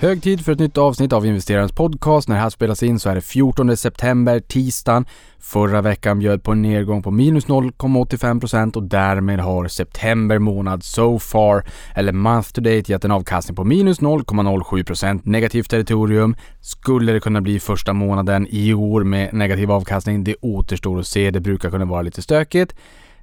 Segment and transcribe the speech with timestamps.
[0.00, 2.28] Hög tid för ett nytt avsnitt av investerarens podcast.
[2.28, 5.06] När det här spelas in så är det 14 september, tisdagen.
[5.38, 11.18] Förra veckan bjöd på en nedgång på minus 0,85% och därmed har september månad so
[11.18, 11.64] far,
[11.94, 16.36] eller month to date, gett en avkastning på minus 0,07% negativt territorium.
[16.60, 20.24] Skulle det kunna bli första månaden i år med negativ avkastning?
[20.24, 21.30] Det återstår att se.
[21.30, 22.74] Det brukar kunna vara lite stökigt.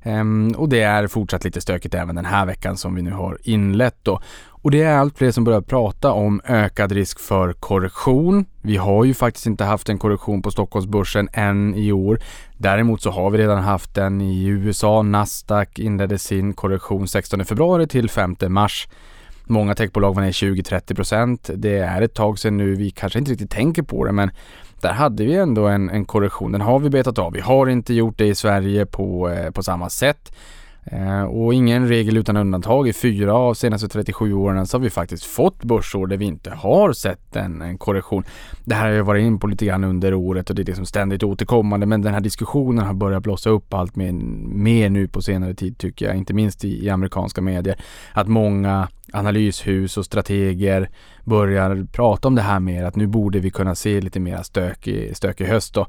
[0.05, 3.37] Ehm, och det är fortsatt lite stökigt även den här veckan som vi nu har
[3.43, 4.21] inlett då.
[4.65, 8.45] Och det är allt fler som börjar prata om ökad risk för korrektion.
[8.61, 12.19] Vi har ju faktiskt inte haft en korrektion på Stockholmsbörsen än i år.
[12.57, 15.01] Däremot så har vi redan haft den i USA.
[15.01, 18.87] Nasdaq inledde sin korrektion 16 februari till 5 mars.
[19.43, 21.55] Många techbolag var ner 20-30%.
[21.55, 22.75] Det är ett tag sedan nu.
[22.75, 24.31] Vi kanske inte riktigt tänker på det men
[24.81, 26.51] där hade vi ändå en, en korrektion.
[26.51, 27.33] Den har vi betat av.
[27.33, 30.31] Vi har inte gjort det i Sverige på, eh, på samma sätt.
[30.87, 32.87] Eh, och ingen regel utan undantag.
[32.87, 36.49] I fyra av senaste 37 åren så har vi faktiskt fått börsår där vi inte
[36.51, 38.23] har sett en, en korrektion.
[38.63, 40.85] Det här har jag varit in på lite grann under året och det är liksom
[40.85, 44.11] ständigt återkommande men den här diskussionen har börjat blossa upp allt mer,
[44.55, 47.77] mer nu på senare tid tycker jag, inte minst i, i amerikanska medier.
[48.13, 50.89] Att många analyshus och strateger
[51.23, 54.87] börjar prata om det här mer att nu borde vi kunna se lite mer stök
[54.87, 55.87] i, stök i höst då.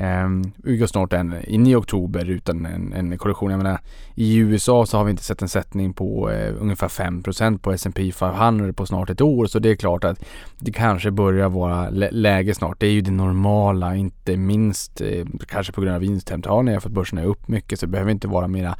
[0.00, 3.50] Ehm, vi går snart en, in i oktober utan en, en korrektion.
[3.50, 3.78] Jag menar,
[4.14, 8.12] I USA så har vi inte sett en sättning på eh, ungefär 5% på S&P
[8.12, 9.46] 500 på snart ett år.
[9.46, 10.24] Så det är klart att
[10.58, 12.80] det kanske börjar vara lä läge snart.
[12.80, 16.94] Det är ju det normala, inte minst eh, kanske på grund av vinsthemtagningar för att
[16.94, 18.76] börsen är upp mycket så det behöver inte vara mera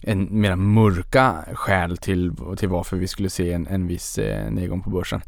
[0.00, 4.82] en mera mörka skäl till, till varför vi skulle se en, en viss eh, nedgång
[4.82, 5.22] på börsen.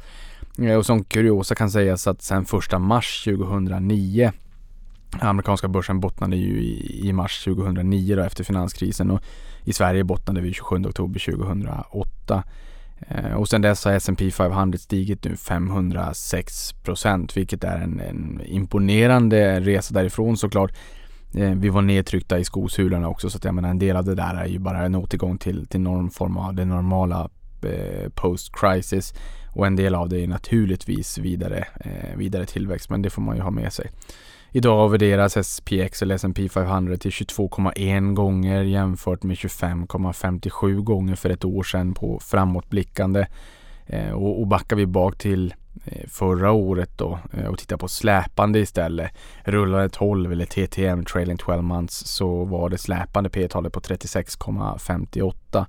[0.59, 4.33] Eh, och som kuriosa kan sägas att sedan första mars 2009
[5.21, 9.21] Amerikanska börsen bottnade ju i, mars 2009 då, efter finanskrisen och
[9.65, 12.43] i Sverige bottnade vi 27 oktober 2008.
[13.09, 18.41] Eh, och sedan dess har S&P 500 stigit nu 506 procent vilket är en, en,
[18.45, 20.73] imponerande resa därifrån såklart.
[21.35, 24.15] Eh, vi var nedtryckta i skosulorna också så att jag menar en del av det
[24.15, 27.31] där är ju bara en återgång till, till någon form av det normala
[27.63, 29.15] eh, post crisis
[29.53, 31.67] och en del av det är naturligtvis vidare,
[32.17, 33.91] vidare tillväxt men det får man ju ha med sig.
[34.53, 41.45] Idag värderas SPX eller S&P 500 till 22,1 gånger jämfört med 25,57 gånger för ett
[41.45, 43.27] år sedan på framåtblickande.
[43.87, 48.59] Eh, och, backar vi bak till eh, förra året då eh, och tittar på släpande
[48.59, 49.11] istället.
[49.45, 55.67] Rullande 12 eller TTM, trailing 12 months, så var det släpande P-talet på 36,58.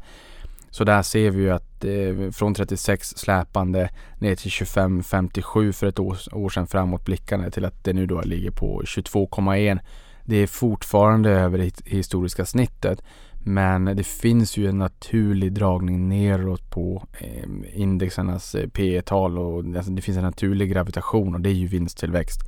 [0.72, 3.90] Så där ser vi ju att eh, från 36 släpande
[4.20, 8.52] ner till 25,57 för ett år, år sedan framåtblickande till att det nu då ligger
[8.52, 9.80] på 22,1.
[10.26, 13.02] Det är fortfarande över det historiska snittet.
[13.44, 19.66] Men det finns ju en naturlig dragning neråt på eh, indexarnas eh, P tal och
[19.76, 22.42] alltså det finns en naturlig gravitation och det är ju vinsttillväxt.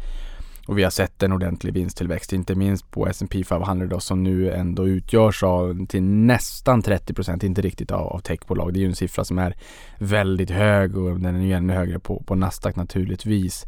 [0.67, 4.51] Och vi har sett en ordentlig vinsttillväxt, inte minst på S&P 500 då, som nu
[4.51, 8.73] ändå utgörs av till nästan 30 procent, inte riktigt av, av techbolag.
[8.73, 9.55] Det är ju en siffra som är
[9.97, 13.65] väldigt hög och den är ju ännu högre på, på Nasdaq naturligtvis.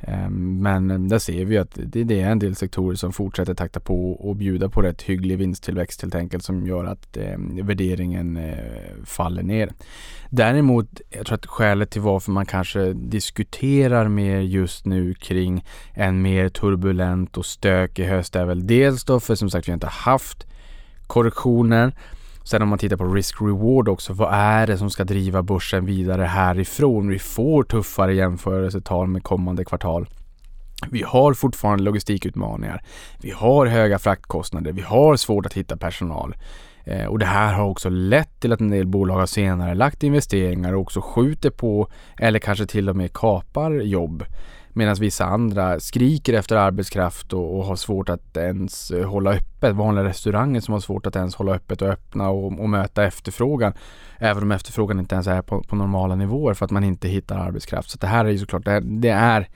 [0.00, 4.12] Ehm, men där ser vi att det är en del sektorer som fortsätter takta på
[4.12, 8.54] och bjuda på rätt hygglig vinsttillväxt helt enkelt som gör att ehm, värderingen eh,
[9.04, 9.72] faller ner.
[10.30, 15.64] Däremot, jag tror att skälet till varför man kanske diskuterar mer just nu kring
[15.94, 19.76] en mer turbulent och stökig höst är väl dels då för som sagt vi har
[19.76, 20.46] inte haft
[21.06, 21.92] korrektioner
[22.46, 26.22] Sen om man tittar på risk-reward också, vad är det som ska driva börsen vidare
[26.22, 27.08] härifrån?
[27.08, 30.06] Vi får tuffare jämförelsetal med kommande kvartal.
[30.90, 32.82] Vi har fortfarande logistikutmaningar.
[33.20, 34.72] Vi har höga fraktkostnader.
[34.72, 36.36] Vi har svårt att hitta personal.
[36.84, 40.02] Eh, och det här har också lett till att en del bolag har senare lagt
[40.02, 44.24] investeringar och också skjuter på eller kanske till och med kapar jobb.
[44.76, 49.74] Medan vissa andra skriker efter arbetskraft och, och, har svårt att ens eh, hålla öppet.
[49.74, 53.72] Vanliga restauranger som har svårt att ens hålla öppet och öppna och, och möta efterfrågan.
[54.18, 57.38] Även om efterfrågan inte ens är på, på, normala nivåer för att man inte hittar
[57.38, 57.90] arbetskraft.
[57.90, 59.48] Så det här är ju såklart, det, det är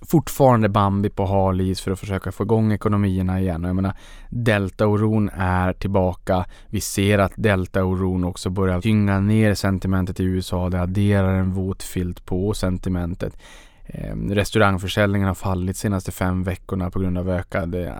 [0.00, 3.64] fortfarande Bambi på hal is för att försöka få igång ekonomierna igen.
[3.64, 3.94] Och jag menar,
[4.30, 6.44] deltaoron är tillbaka.
[6.66, 10.70] Vi ser att deltaoron också börjar tynga ner sentimentet i USA.
[10.70, 13.36] Det adderar en våt filt på sentimentet.
[13.88, 17.92] Ehm, restaurangförsäljningen har fallit de senaste fem veckorna på grund av ökad, eh,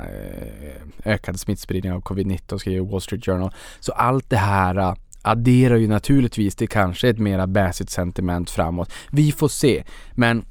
[1.05, 3.51] ökad smittspridning av covid-19 skriver Wall Street Journal.
[3.81, 8.93] Så allt det här eh, adderar ju naturligtvis till kanske ett mera baissigt sentiment framåt.
[9.11, 9.85] Vi får se.
[10.13, 10.45] Men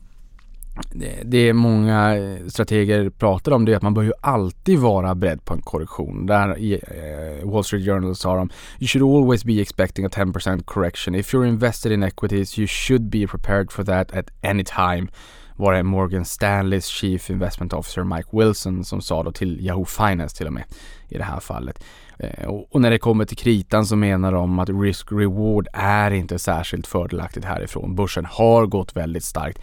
[1.24, 5.45] det, många eh, strateger pratar om det är att man bör ju alltid vara beredd
[5.45, 6.25] på en korrektion.
[6.25, 10.63] Där i eh, Wall Street Journal sa de You should always be expecting a 10%
[10.65, 11.15] correction.
[11.15, 15.07] If you're invested in equities you should be prepared for that at any time
[15.56, 20.38] var det Morgan Stanleys Chief Investment Officer Mike Wilson som sa då till Yahoo Finance
[20.38, 20.63] till och med
[21.09, 21.83] i det här fallet.
[22.19, 26.88] Eh, och när det kommer till kritan så menar de att risk-reward är inte särskilt
[26.88, 27.95] fördelaktigt härifrån.
[27.95, 29.62] Börsen har gått väldigt starkt.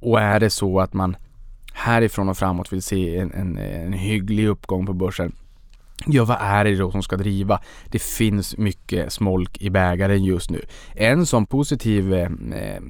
[0.00, 1.16] Och är det så att man
[1.72, 5.32] härifrån och framåt vill se en, en, en hygglig uppgång på börsen
[6.06, 7.60] Ja, vad är det då som ska driva?
[7.88, 10.62] Det finns mycket smolk i bägaren just nu.
[10.94, 12.82] En sån positiv eh, eh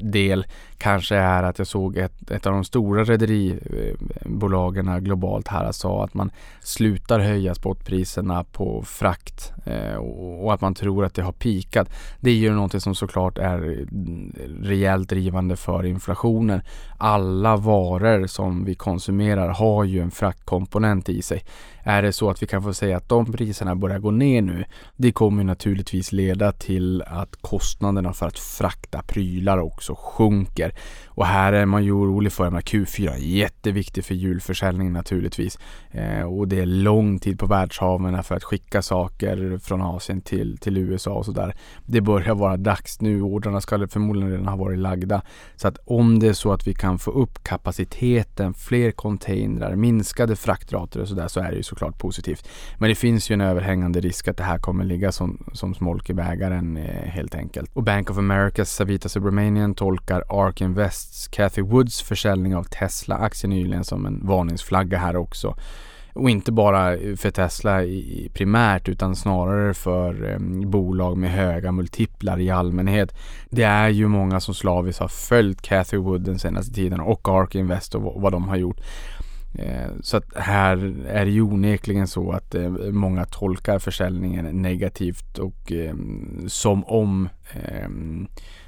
[0.00, 0.46] del
[0.78, 6.14] kanske är att jag såg ett, ett av de stora rederibolagen globalt här sa att
[6.14, 6.30] man
[6.60, 11.88] slutar höja spotpriserna på frakt eh, och, och, att man tror att det har pikat.
[12.20, 14.32] Det är ju någonting som såklart är mm,
[14.62, 16.60] rejält drivande för inflationen.
[16.98, 21.42] Alla varor som vi konsumerar har ju en fraktkomponent i sig.
[21.88, 24.64] Är det så att vi kan få säga att de priserna börjar gå ner nu,
[24.96, 30.65] det kommer naturligtvis leda till att kostnaderna för att frakta prylar också sjunker.
[31.06, 35.58] Och här är man ju orolig för, att Q4 är jätteviktig för julförsäljningen naturligtvis.
[35.90, 40.58] Eh, och det är lång tid på världshaven för att skicka saker från Asien till,
[40.58, 41.54] till USA och sådär.
[41.86, 45.22] Det börjar vara dags nu, ordrarna ska förmodligen redan ha varit lagda.
[45.56, 50.36] Så att om det är så att vi kan få upp kapaciteten, fler containrar, minskade
[50.36, 52.48] fraktrater och sådär så är det ju såklart positivt.
[52.78, 56.10] Men det finns ju en överhängande risk att det här kommer ligga som, som smolk
[56.10, 57.70] i bägaren eh, helt enkelt.
[57.74, 63.84] Och Bank of Americas Savita Subramanian tolkar ARK Invests Cathy Woods försäljning av Tesla-aktier nyligen
[63.84, 65.56] som en varningsflagga här också.
[66.16, 67.80] Och inte bara eh, för Tesla
[68.32, 73.14] primärt utan snarare för eh, bolag med höga multiplar i allmänhet.
[73.50, 77.54] Det är ju många som slaviskt har följt Cathy Wood den senaste tiden och ARK
[77.54, 78.80] Invest och vad de har gjort.
[79.58, 85.38] Eh, så att här är det ju onekligen så att eh, många tolkar försäljningen negativt
[85.38, 88.26] och ehm, som om ehm,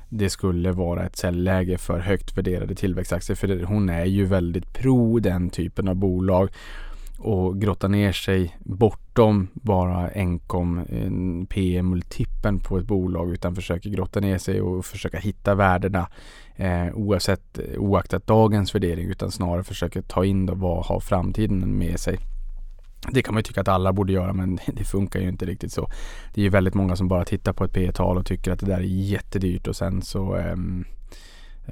[0.08, 3.37] det skulle vara ett säljläge för högt värderade tillväxtaktier.
[3.37, 6.50] För hon är ju väldigt pro den typen av bolag
[7.19, 14.20] och grotta ner sig bortom bara enkom eh, PM-multipeln på ett bolag utan försöker grotta
[14.20, 16.09] ner sig och försöka hitta värdena
[16.56, 21.79] eh, oavsett, eh, oaktat dagens värdering utan snarare försöker ta in då vad har framtiden
[21.79, 22.19] med sig.
[23.12, 25.73] Det kan man ju tycka att alla borde göra men det funkar ju inte riktigt
[25.73, 25.91] så.
[26.35, 28.61] Det är ju väldigt många som bara tittar på ett P tal och tycker att
[28.61, 30.56] det där är jättedyrt och sen så Eh,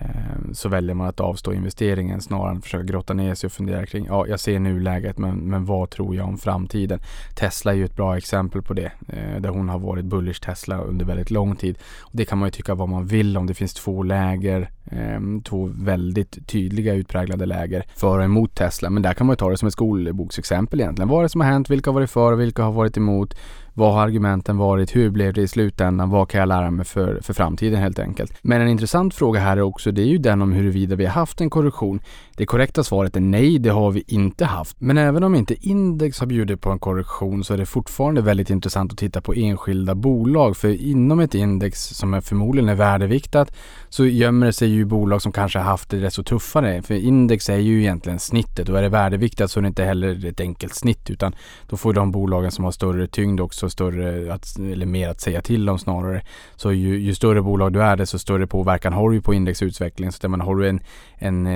[0.00, 3.52] Ehm, så väljer man att avstå investeringen snarare än att försöka grotta ner sig och
[3.52, 7.00] fundera kring, ja jag ser nuläget men, men vad tror jag om framtiden?
[7.34, 10.78] Tesla är ju ett bra exempel på det, eh, där hon har varit bullish Tesla
[10.78, 11.78] under väldigt lång tid.
[12.00, 13.46] Och det kan man ju tycka vad man vill om.
[13.46, 18.90] Det finns två läger, ehm, två väldigt tydliga utpräglade läger för och emot Tesla.
[18.90, 21.08] Men där kan man ju ta det som ett skolboksexempel egentligen.
[21.08, 21.70] Vad är det som har hänt?
[21.70, 23.34] Vilka har varit för och vilka har varit emot?
[23.78, 24.96] Vad har argumenten varit?
[24.96, 26.11] Hur blev det i slutändan?
[26.11, 28.32] Vad kan jag lära mig för, för framtiden helt enkelt?
[28.43, 31.12] Men en intressant fråga här är också, det är ju den om huruvida vi har
[31.12, 32.00] haft en korrektion.
[32.36, 34.80] Det korrekta svaret är nej, det har vi inte haft.
[34.80, 38.50] Men även om inte index har bjudit på en korrektion så är det fortfarande väldigt
[38.50, 40.56] intressant att titta på enskilda bolag.
[40.56, 43.56] För inom ett index som är förmodligen är värdeviktat
[43.88, 46.82] så gömmer det sig ju bolag som kanske har haft det rätt så tuffare.
[46.82, 50.26] För index är ju egentligen snittet och är det värdeviktat så är det inte heller
[50.26, 51.34] ett enkelt snitt utan
[51.69, 55.43] då får de bolagen som har större tyngd också större, att, eller mer att säga
[55.43, 56.22] till om snarare.
[56.56, 60.12] Så ju, ju större bolag du är desto större påverkan har du på indexutvecklingen.
[60.12, 60.81] Så där man har du en,
[61.19, 61.46] en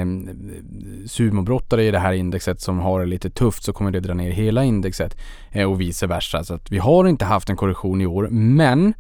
[1.07, 4.31] sumobrottare i det här indexet som har det lite tufft så kommer det dra ner
[4.31, 5.17] hela indexet
[5.51, 6.45] eh, och vice versa.
[6.45, 8.95] Så att vi har inte haft en korrektion i år men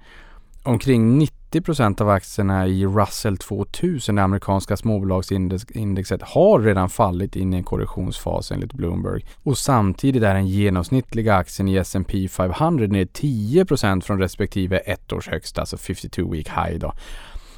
[0.62, 7.54] omkring 90 % av aktierna i Russell 2000, det amerikanska småbolagsindexet, har redan fallit in
[7.54, 9.24] i en korrektionsfas enligt Bloomberg.
[9.42, 15.28] Och samtidigt är den genomsnittliga aktien i S&P 500 ner 10% från respektive ett års
[15.28, 16.92] högsta, alltså 52 week high då.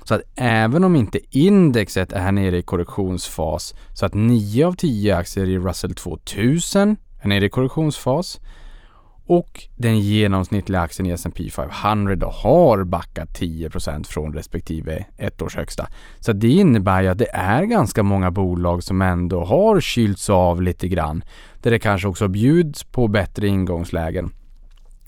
[0.04, 5.16] Så att även om inte indexet är nere i korrektionsfas så att 9 av 10
[5.16, 8.40] aktier i Russell 2000 är nere i korrektionsfas
[9.26, 15.88] och den genomsnittliga aktien i S&P 500 har backat 10% från respektive ett års högsta.
[16.20, 20.62] Så det innebär ju att det är ganska många bolag som ändå har kylts av
[20.62, 21.24] lite grann.
[21.62, 24.32] Där det kanske också bjuds på bättre ingångslägen.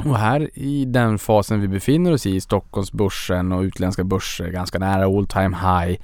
[0.05, 5.05] Och här i den fasen vi befinner oss i, Stockholmsbörsen och utländska börser ganska nära
[5.05, 6.01] all time high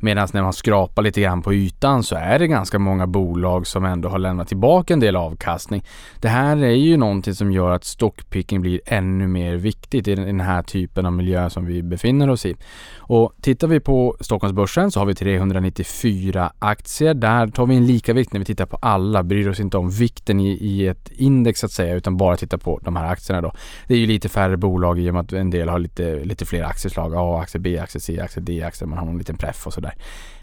[0.00, 3.84] Medan när man skrapar lite grann på ytan så är det ganska många bolag som
[3.84, 5.84] ändå har lämnat tillbaka en del avkastning.
[6.20, 10.40] Det här är ju någonting som gör att stockpicking blir ännu mer viktigt i den
[10.40, 12.56] här typen av miljö som vi befinner oss i.
[12.98, 17.14] Och tittar vi på Stockholmsbörsen så har vi 394 aktier.
[17.14, 19.90] Där tar vi en lika vikt när vi tittar på alla, bryr oss inte om
[19.90, 23.40] vikten i, i ett index så att säga utan bara tittar på de här aktierna
[23.40, 23.52] då.
[23.86, 26.46] Det är ju lite färre bolag i och med att en del har lite, lite
[26.46, 27.14] fler aktieslag.
[27.14, 28.88] A-aktier, B-aktier, C-aktier, D-aktier.
[28.88, 29.89] Man har en liten preff och sådär.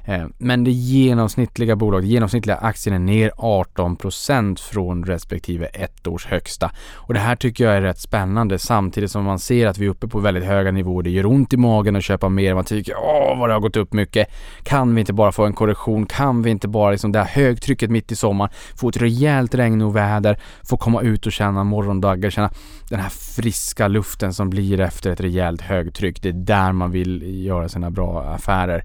[0.07, 6.71] Eh, men det genomsnittliga bolaget, genomsnittliga aktien är ner 18% från respektive ett års högsta.
[6.93, 9.89] Och det här tycker jag är rätt spännande samtidigt som man ser att vi är
[9.89, 11.03] uppe på väldigt höga nivåer.
[11.03, 12.53] Det gör ont i magen att köpa mer.
[12.53, 14.27] Man tycker åh vad det har gått upp mycket.
[14.63, 16.05] Kan vi inte bara få en korrektion?
[16.05, 19.81] Kan vi inte bara liksom det här högtrycket mitt i sommaren få ett rejält regn
[19.81, 22.51] och väder, få komma ut och känna morgondagar, känna
[22.89, 26.21] den här friska luften som blir efter ett rejält högtryck.
[26.21, 28.83] Det är där man vill göra sina bra affärer.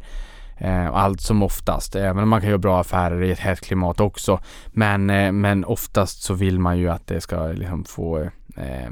[0.64, 4.00] Eh, allt som oftast, även om man kan göra bra affärer i ett hett klimat
[4.00, 4.40] också.
[4.66, 8.90] Men, eh, men oftast så vill man ju att det ska liksom få eh, eh,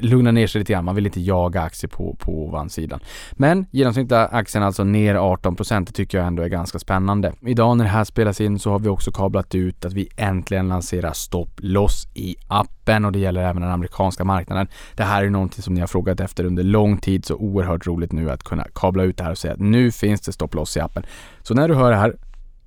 [0.00, 0.84] lugna ner sig lite grann.
[0.84, 3.00] Man vill inte jaga aktier på, på ovansidan.
[3.32, 7.32] Men genomsnittliga aktien alltså ner 18 Det tycker jag ändå är ganska spännande.
[7.40, 10.68] Idag när det här spelas in så har vi också kablat ut att vi äntligen
[10.68, 14.68] lanserar stopp loss i appen och det gäller även den amerikanska marknaden.
[14.94, 18.12] Det här är någonting som ni har frågat efter under lång tid så oerhört roligt
[18.12, 20.76] nu att kunna kabla ut det här och säga att nu finns det stopp loss
[20.76, 21.02] i appen.
[21.42, 22.16] Så när du hör det här,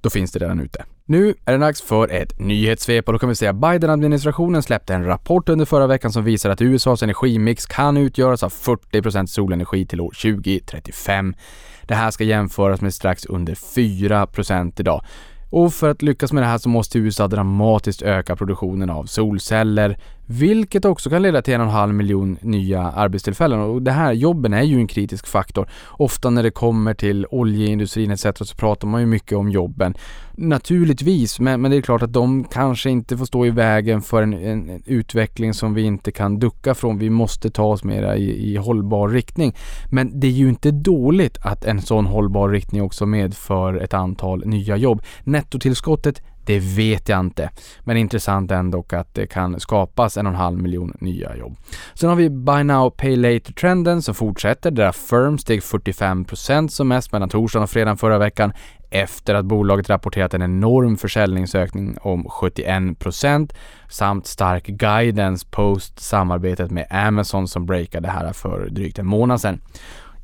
[0.01, 0.85] då finns det redan ute.
[1.05, 4.93] Nu är det dags för ett nyhetssvep och då kan vi säga att Biden-administrationen släppte
[4.93, 9.85] en rapport under förra veckan som visar att USAs energimix kan utgöras av 40% solenergi
[9.85, 11.35] till år 2035.
[11.83, 15.03] Det här ska jämföras med strax under 4% idag.
[15.49, 19.97] Och för att lyckas med det här så måste USA dramatiskt öka produktionen av solceller,
[20.25, 23.59] vilket också kan leda till en och en halv miljon nya arbetstillfällen.
[23.59, 25.69] Och det här jobben är ju en kritisk faktor.
[25.89, 28.21] Ofta när det kommer till oljeindustrin etc.
[28.21, 29.93] så pratar man ju mycket om jobben.
[30.35, 34.23] Naturligtvis, men, men det är klart att de kanske inte får stå i vägen för
[34.23, 36.97] en, en, en utveckling som vi inte kan ducka från.
[36.97, 39.55] Vi måste ta oss mera i, i hållbar riktning.
[39.91, 44.45] Men det är ju inte dåligt att en sån hållbar riktning också medför ett antal
[44.45, 45.01] nya jobb.
[45.23, 46.21] Nettotillskottet
[46.51, 47.49] det vet jag inte.
[47.83, 51.57] Men intressant ändå att det kan skapas en och en halv miljon nya jobb.
[51.93, 57.11] Sen har vi Buy Now Pay Later-trenden som fortsätter där Firm steg 45% som mest
[57.11, 58.53] mellan torsdagen och fredagen förra veckan
[58.89, 63.53] efter att bolaget rapporterat en enorm försäljningsökning om 71%
[63.89, 69.61] samt stark guidance post samarbetet med Amazon som breakade här för drygt en månad sedan.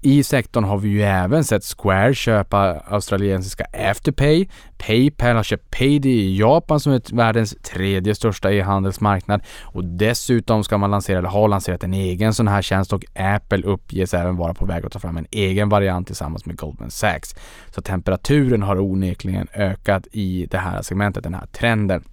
[0.01, 4.47] I sektorn har vi ju även sett Square köpa australiensiska Afterpay.
[4.77, 10.77] Paypal har köpt Payday i Japan som är världens tredje största e-handelsmarknad och dessutom ska
[10.77, 14.53] man lansera, eller har lanserat en egen sån här tjänst och Apple uppges även vara
[14.53, 17.35] på väg att ta fram en egen variant tillsammans med Goldman Sachs.
[17.69, 22.03] Så temperaturen har onekligen ökat i det här segmentet, den här trenden.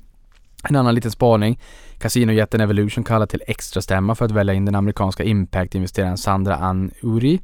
[0.69, 1.59] En annan liten spaning.
[1.99, 6.91] Kasinojätten Evolution kallar till extra stämma för att välja in den amerikanska impact-investeraren Sandra Ann
[7.03, 7.41] Uri.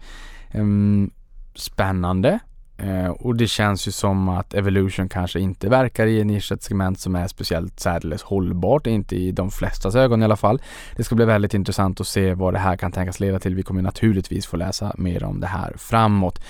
[0.55, 1.11] Um,
[1.55, 2.39] spännande.
[2.83, 7.01] Uh, och det känns ju som att Evolution kanske inte verkar i en nischat segment
[7.01, 10.63] som är speciellt särdeles hållbart, inte i de flestas ögon i alla fall.
[10.97, 13.55] Det ska bli väldigt intressant att se vad det här kan tänkas leda till.
[13.55, 16.41] Vi kommer naturligtvis få läsa mer om det här framåt.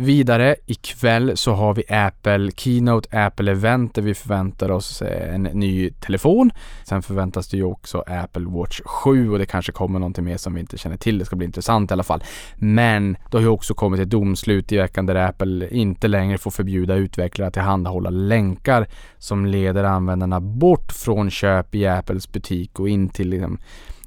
[0.00, 5.42] Vidare ikväll så har vi Apple Keynote, Apple Event där vi förväntar oss eh, en
[5.42, 6.50] ny telefon.
[6.84, 10.54] Sen förväntas det ju också Apple Watch 7 och det kanske kommer någonting mer som
[10.54, 11.18] vi inte känner till.
[11.18, 12.22] Det ska bli intressant i alla fall.
[12.56, 16.50] Men det har ju också kommit ett domslut i veckan där Apple inte längre får
[16.50, 18.86] förbjuda utvecklare att tillhandahålla länkar
[19.18, 23.58] som leder användarna bort från köp i Apples butik och in till liksom,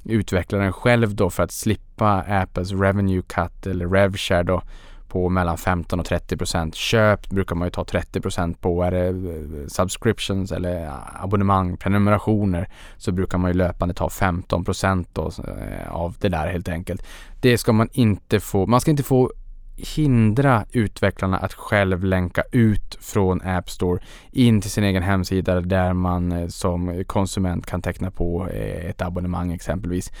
[0.04, 4.62] utvecklaren själv då för att slippa Apples revenue cut eller revshare då
[5.12, 6.74] på mellan 15 och 30 procent.
[6.74, 8.82] Köp brukar man ju ta 30 procent på.
[8.82, 14.64] Är det eh, subscriptions eller eh, abonnemang, prenumerationer så brukar man ju löpande ta 15
[14.64, 17.02] procent eh, av det där helt enkelt.
[17.40, 18.66] Det ska man inte få.
[18.66, 19.30] Man ska inte få
[19.76, 25.92] hindra utvecklarna att själv länka ut från App Store in till sin egen hemsida där
[25.92, 28.48] man som konsument kan teckna på
[28.88, 30.12] ett abonnemang exempelvis.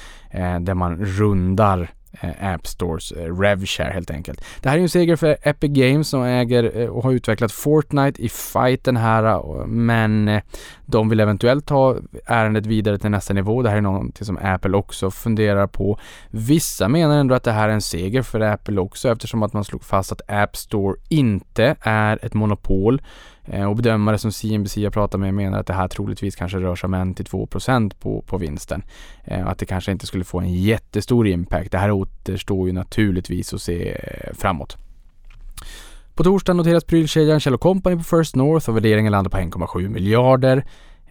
[0.60, 1.90] Där man rundar
[2.20, 4.44] Eh, App Stores eh, RevShare helt enkelt.
[4.60, 7.52] Det här är ju en seger för Epic Games som äger eh, och har utvecklat
[7.52, 10.40] Fortnite i fighten här men
[10.86, 13.62] de vill eventuellt ta ärendet vidare till nästa nivå.
[13.62, 15.98] Det här är någonting som Apple också funderar på.
[16.30, 19.64] Vissa menar ändå att det här är en seger för Apple också eftersom att man
[19.64, 24.80] slog fast att App Store inte är ett monopol Eh, Eh, och bedömare som CNBC
[24.80, 28.38] jag pratat med menar att det här troligtvis kanske rör sig om 1-2% på, på
[28.38, 28.82] vinsten.
[29.24, 31.72] Eh, att det kanske inte skulle få en jättestor impact.
[31.72, 34.76] Det här återstår ju naturligtvis att se eh, framåt.
[36.14, 40.64] På torsdag noteras prylkedjan Kjell Company på First North och värderingen landar på 1,7 miljarder.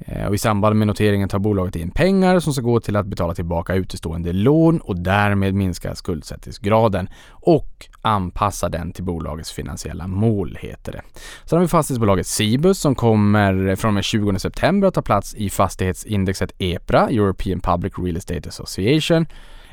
[0.05, 3.05] Eh, och I samband med noteringen tar bolaget in pengar som ska gå till att
[3.05, 10.57] betala tillbaka utestående lån och därmed minska skuldsättningsgraden och anpassa den till bolagets finansiella mål,
[10.61, 11.01] heter det.
[11.45, 15.35] Sen har vi fastighetsbolaget Cibus som kommer från och med 20 september att ta plats
[15.35, 19.25] i fastighetsindexet EPRA, European Public Real Estate Association.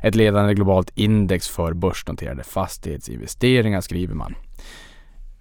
[0.03, 4.35] Ett ledande globalt index för börsnoterade fastighetsinvesteringar, skriver man.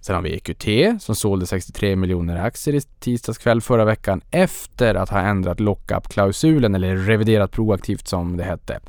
[0.08, 4.94] Sen har vi EQT som sålde 63 miljoner aktier i tisdags kväll förra veckan efter
[4.94, 8.80] att ha ändrat lockup-klausulen eller reviderat proaktivt som det hette.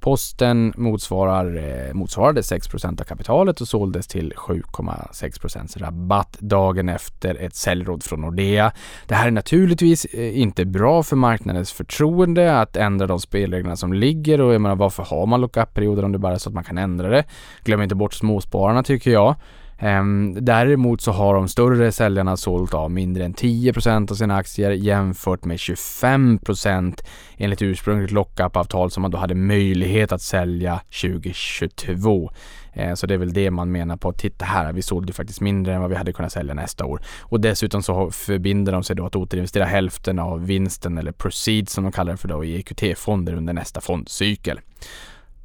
[0.00, 7.54] Posten motsvarar, eh, motsvarade 6% av kapitalet och såldes till 7,6% rabatt dagen efter ett
[7.54, 8.72] säljråd från Nordea.
[9.06, 13.92] Det här är naturligtvis eh, inte bra för marknadens förtroende att ändra de spelreglerna som
[13.92, 16.64] ligger och jag menar varför har man lockup-perioder om det bara är så att man
[16.64, 17.24] kan ändra det?
[17.64, 19.36] Glöm inte bort småspararna tycker jag.
[19.82, 24.70] Ehm, däremot så har de större säljarna sålt av mindre än 10% av sina aktier
[24.70, 27.04] jämfört med 25%
[27.36, 32.30] enligt ursprungligt lockup-avtal som man då hade möjlighet att sälja 2022.
[32.72, 35.40] Ehm, så det är väl det man menar på, att titta här, vi sålde faktiskt
[35.40, 37.00] mindre än vad vi hade kunnat sälja nästa år.
[37.20, 41.84] Och dessutom så förbinder de sig då att återinvestera hälften av vinsten eller proceeds som
[41.84, 44.60] de kallar det för då i EQT-fonder under nästa fondcykel.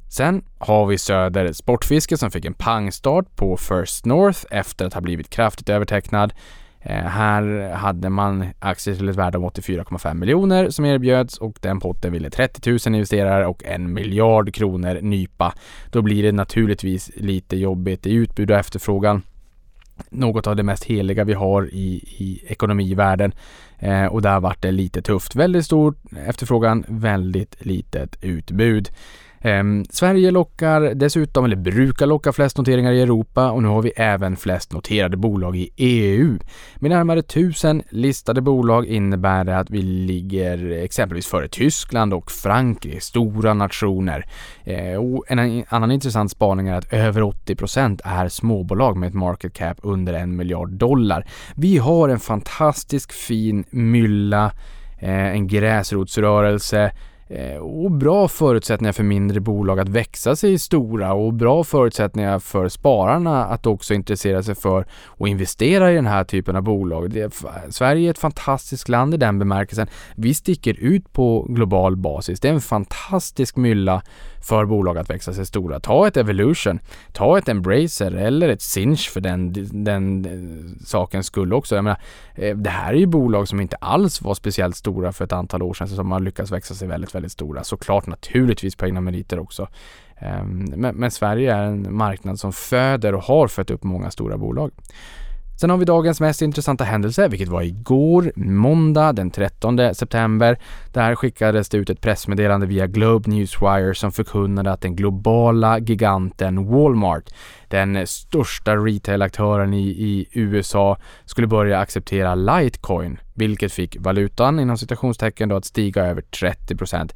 [0.08, 5.00] Sen har vi Söder Sportfiske som fick en pangstart på First North efter att ha
[5.00, 6.32] blivit kraftigt övertecknad.
[6.80, 11.80] Eh, här hade man aktier till ett värde av 84,5 miljoner som erbjöds och den
[11.80, 15.54] potten ville 30 000 investerare och en miljard kronor nypa.
[15.90, 19.22] Då blir det naturligtvis lite jobbigt i utbud och efterfrågan.
[20.10, 23.32] Något av det mest heliga vi har i, i ekonomivärlden
[23.78, 25.34] eh, och där vart det lite tufft.
[25.34, 25.94] Väldigt stor
[26.26, 28.88] efterfrågan, väldigt litet utbud.
[29.44, 33.92] Um, Sverige lockar dessutom, eller brukar locka flest noteringar i Europa och nu har vi
[33.96, 36.38] även flest noterade bolag i EU.
[36.76, 43.00] Med närmare tusen listade bolag innebär det att vi ligger exempelvis före Tyskland och Frankrike,
[43.00, 44.26] stora nationer.
[44.68, 49.52] Uh, och en annan intressant spaning är att över 80% är småbolag med ett market
[49.52, 51.26] cap under en miljard dollar.
[51.54, 54.52] Vi har en fantastisk fin mylla,
[54.98, 56.92] eh, en gräsrotsrörelse
[57.30, 62.68] Eh, och bra förutsättningar för mindre bolag att växa sig stora och bra förutsättningar för
[62.68, 67.10] spararna att också intressera sig för och investera i den här typen av bolag.
[67.10, 67.34] Det,
[67.70, 69.86] Sverige är ett fantastiskt land i den bemärkelsen.
[70.16, 72.40] Vi sticker ut på global basis.
[72.40, 74.02] Det är en fantastisk mylla
[74.40, 75.80] för bolag att växa sig stora.
[75.80, 76.80] Ta ett Evolution,
[77.12, 79.52] ta ett Embracer eller ett Sinch för den,
[79.84, 81.74] den eh, sakens skull också.
[81.74, 82.00] Jag menar,
[82.34, 85.62] eh, det här är ju bolag som inte alls var speciellt stora för ett antal
[85.62, 87.64] år sedan som har lyckats växa sig väldigt, väldigt stora.
[87.64, 89.68] Såklart naturligtvis på egna meriter också.
[90.16, 94.36] Ehm, men, men Sverige är en marknad som föder och har fött upp många stora
[94.38, 94.70] bolag.
[95.60, 100.58] Sen har vi dagens mest intressanta händelse, vilket var igår, måndag den 13 september.
[100.92, 106.66] Där skickades det ut ett pressmeddelande via Globe Newswire som förkunnade att den globala giganten
[106.66, 107.24] Walmart,
[107.70, 115.48] den största retailaktören i, i USA, skulle börja acceptera Litecoin, vilket fick valutan inom citationstecken
[115.48, 117.10] då att stiga över 30%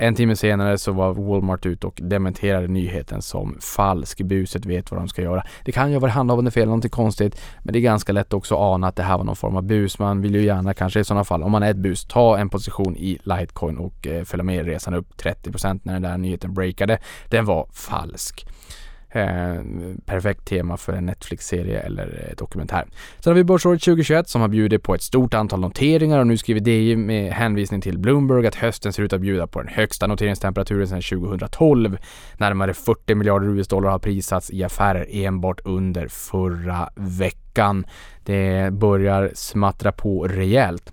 [0.00, 4.20] en timme senare så var Walmart ut och dementerade nyheten som falsk.
[4.22, 5.44] Buset vet vad de ska göra.
[5.64, 8.60] Det kan ju vara handhavande fel, någonting konstigt, men det är ganska lätt också att
[8.60, 9.98] ana att det här var någon form av bus.
[9.98, 12.48] Man vill ju gärna kanske i sådana fall, om man är ett bus, ta en
[12.48, 16.98] position i Litecoin och eh, följa med resan upp 30% när den där nyheten breakade.
[17.28, 18.46] Den var falsk.
[19.10, 19.54] Eh,
[20.06, 22.86] perfekt tema för en Netflix-serie eller eh, dokumentär.
[23.18, 26.36] Sen har vi börsåret 2021 som har bjudit på ett stort antal noteringar och nu
[26.36, 30.06] skriver DI med hänvisning till Bloomberg att hösten ser ut att bjuda på den högsta
[30.06, 31.98] noteringstemperaturen sedan 2012.
[32.38, 37.86] Närmare 40 miljarder US-dollar har prisats i affärer enbart under förra veckan.
[38.24, 40.92] Det börjar smattra på rejält.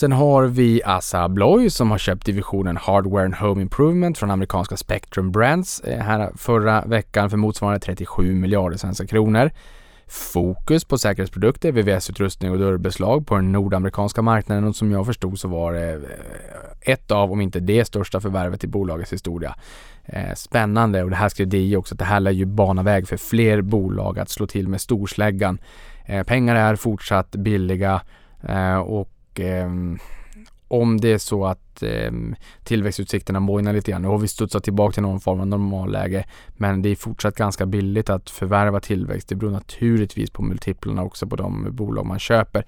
[0.00, 4.76] Sen har vi Assa Abloy som har köpt divisionen Hardware and Home Improvement från amerikanska
[4.76, 9.50] Spectrum Brands eh, här förra veckan för motsvarande 37 miljarder svenska kronor.
[10.06, 15.48] Fokus på säkerhetsprodukter, VVS-utrustning och dörrbeslag på den nordamerikanska marknaden och som jag förstod så
[15.48, 19.54] var det eh, ett av, om inte det största förvärvet i bolagets historia.
[20.04, 23.08] Eh, spännande och det här skrev DI också att det här lär ju bana väg
[23.08, 25.58] för fler bolag att slå till med storsläggan.
[26.26, 28.00] Pengar är fortsatt billiga
[28.84, 29.98] och Ehm,
[30.68, 32.12] om det är så att eh,
[32.64, 34.02] tillväxtutsikterna mojnar lite grann.
[34.02, 36.24] Nu har vi studsat tillbaka till någon form av normalläge.
[36.56, 39.28] Men det är fortsatt ganska billigt att förvärva tillväxt.
[39.28, 42.64] Det beror naturligtvis på multiplarna också på de bolag man köper.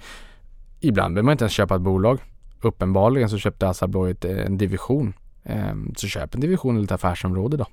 [0.81, 2.19] Ibland behöver man inte ens köpa ett bolag.
[2.61, 5.13] Uppenbarligen så köpte Assa Abloy en division
[5.45, 7.67] ehm, så köp en division eller ett affärsområde då.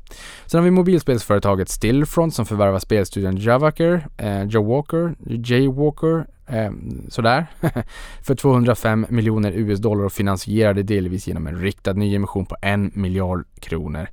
[0.46, 6.72] Sen har vi mobilspelsföretaget Stillfront som förvärvar spelstudion Javaker, eh, Joe Walker, Jay Walker, eh,
[7.10, 7.48] sådär,
[8.22, 14.08] för 205 miljoner US-dollar och finansierade delvis genom en riktad nyemission på en miljard kronor.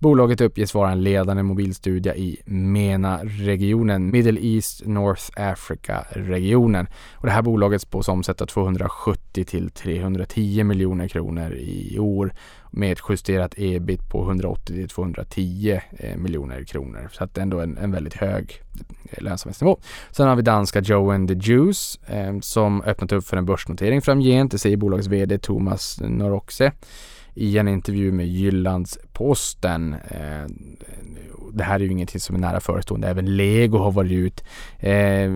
[0.00, 6.86] Bolaget uppges vara en ledande mobilstudie i MENA-regionen, Middle East North Africa-regionen.
[7.12, 12.32] Och det här bolaget spås omsätta 270 till 310 miljoner kronor i år
[12.70, 17.08] med ett justerat ebit på 180 till 210 eh, miljoner kronor.
[17.12, 18.62] Så att ändå en, en väldigt hög
[19.10, 19.80] eh, lönsamhetsnivå.
[20.10, 24.02] Sen har vi danska Joe and the Juice eh, som öppnat upp för en börsnotering
[24.02, 24.52] framgent.
[24.52, 26.72] Det säger bolagets VD Thomas Noroxe
[27.34, 29.94] i en intervju med Jyllands-Posten.
[29.94, 30.46] Eh,
[31.52, 33.08] det här är ju ingenting som är nära förestående.
[33.08, 34.44] Även Lego har varit ut.
[34.78, 35.32] Eh,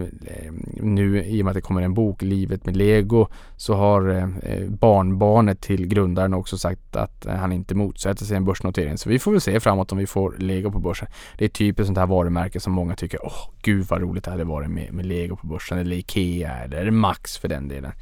[0.73, 4.09] nu i och med att det kommer en bok, Livet med Lego, så har
[4.43, 8.99] eh, barnbarnet till grundaren också sagt att han inte motsätter sig en börsnotering.
[8.99, 11.09] Så vi får väl se framåt om vi får Lego på börsen.
[11.39, 14.45] Det är typiskt sånt här varumärke som många tycker, åh gud vad roligt det hade
[14.45, 17.93] varit med, med Lego på börsen eller Ikea eller Max för den delen.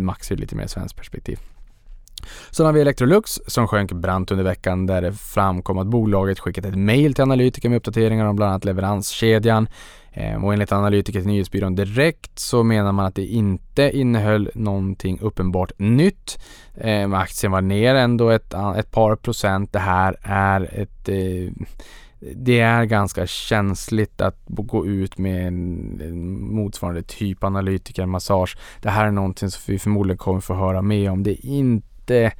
[0.00, 1.38] Max är lite mer svenskt perspektiv.
[2.50, 6.64] Sen har vi Electrolux som sjönk brant under veckan där det framkom att bolaget skickat
[6.64, 9.68] ett mail till analytiker med uppdateringar om bland annat leveranskedjan.
[10.12, 15.18] Ehm, och enligt analytiker till nyhetsbyrån Direkt så menar man att det inte innehöll någonting
[15.20, 16.38] uppenbart nytt.
[16.80, 19.72] Ehm, aktien var ner ändå ett, ett par procent.
[19.72, 21.66] Det här är ett eh,
[22.36, 28.56] det är ganska känsligt att gå ut med en motsvarande typ analytikermassage.
[28.82, 31.22] Det här är någonting som vi förmodligen kommer få höra mer om.
[31.22, 32.32] Det är inte inte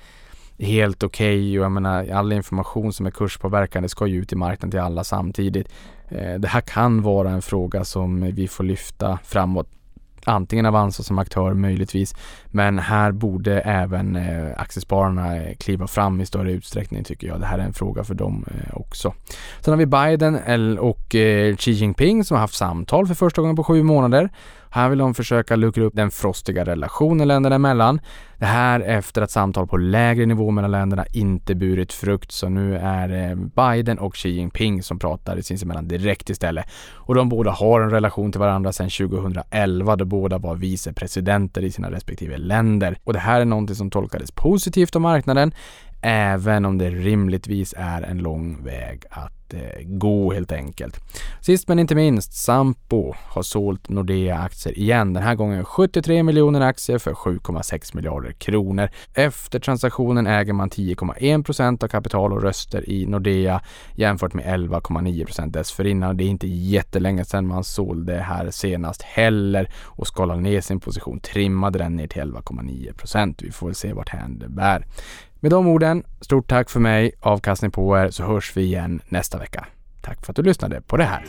[0.59, 4.37] helt okej okay och jag menar all information som är kurspåverkande ska ju ut i
[4.37, 5.69] marknaden till alla samtidigt.
[6.09, 9.69] Eh, det här kan vara en fråga som vi får lyfta framåt
[10.27, 12.15] antingen Avanza som aktör möjligtvis.
[12.47, 17.41] Men här borde även eh, aktiespararna eh, kliva fram i större utsträckning tycker jag.
[17.41, 19.15] Det här är en fråga för dem också.
[19.61, 21.07] Sen har vi Biden och
[21.59, 24.31] Xi Jinping som har haft samtal för första gången på sju månader.
[24.75, 28.01] Här vill de försöka luckra upp den frostiga relationen länderna emellan.
[28.39, 32.33] Det här efter att samtal på lägre nivå mellan länderna inte burit frukt.
[32.33, 36.67] Så nu är det Biden och Xi Jinping som pratar sinsemellan direkt istället.
[36.93, 41.71] Och de båda har en relation till varandra sedan 2011 då båda var vicepresidenter i
[41.71, 42.99] sina respektive länder.
[43.05, 45.53] Och det här är någonting som tolkades positivt av marknaden
[46.07, 51.01] även om det rimligtvis är en lång väg att Eh, gå helt enkelt.
[51.41, 55.13] Sist men inte minst, Sampo har sålt Nordea-aktier igen.
[55.13, 58.89] Den här gången 73 miljoner aktier för 7,6 miljarder kronor.
[59.15, 63.61] Efter transaktionen äger man 10,1 procent av kapital och röster i Nordea
[63.95, 66.17] jämfört med 11,9 procent dessförinnan.
[66.17, 71.21] Det är inte jättelänge sedan man sålde här senast heller och skalade ner sin position,
[71.21, 73.43] trimmade den ner till 11,9 procent.
[73.43, 74.87] Vi får väl se vart det bär.
[75.45, 79.39] Med de orden, stort tack för mig, avkastning på er, så hörs vi igen nästa
[79.39, 79.67] vecka.
[80.01, 81.25] Tack för att du lyssnade på det här.